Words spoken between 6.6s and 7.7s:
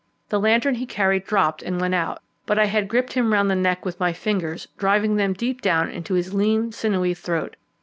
sinewy throat.